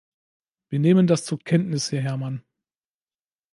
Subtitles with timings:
[0.69, 2.43] Wir nehmen das zur Kenntnis, Herr Herman.